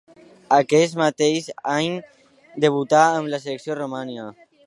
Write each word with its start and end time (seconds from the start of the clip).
Aquest 0.55 0.95
mateix 1.01 1.49
any 1.73 1.99
debutà 2.65 3.05
amb 3.19 3.33
la 3.35 3.43
selecció 3.47 3.75
de 3.75 3.79
Romania. 3.83 4.27